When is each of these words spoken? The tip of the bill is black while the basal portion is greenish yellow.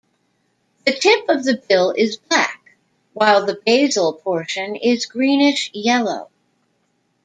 The 0.83 0.93
tip 0.93 1.29
of 1.29 1.43
the 1.43 1.61
bill 1.69 1.91
is 1.95 2.17
black 2.17 2.75
while 3.13 3.45
the 3.45 3.61
basal 3.63 4.13
portion 4.13 4.75
is 4.75 5.05
greenish 5.05 5.69
yellow. 5.75 6.31